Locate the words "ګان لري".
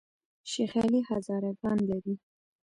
1.59-2.15